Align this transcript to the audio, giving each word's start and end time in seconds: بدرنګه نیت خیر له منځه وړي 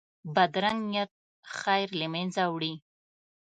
بدرنګه 0.35 0.83
نیت 1.05 1.11
خیر 1.59 1.87
له 1.99 2.07
منځه 2.13 2.43
وړي 2.53 2.73